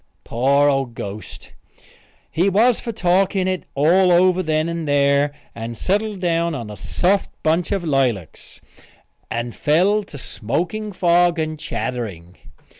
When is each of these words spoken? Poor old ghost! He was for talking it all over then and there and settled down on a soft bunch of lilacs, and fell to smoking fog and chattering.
Poor 0.23 0.67
old 0.67 0.95
ghost! 0.95 1.53
He 2.31 2.49
was 2.49 2.79
for 2.79 2.91
talking 2.91 3.47
it 3.47 3.65
all 3.75 4.11
over 4.11 4.41
then 4.41 4.67
and 4.67 4.87
there 4.87 5.31
and 5.53 5.77
settled 5.77 6.19
down 6.21 6.55
on 6.55 6.71
a 6.71 6.75
soft 6.75 7.29
bunch 7.43 7.71
of 7.71 7.83
lilacs, 7.83 8.61
and 9.29 9.53
fell 9.55 10.01
to 10.05 10.17
smoking 10.17 10.91
fog 10.91 11.37
and 11.37 11.59
chattering. 11.59 12.35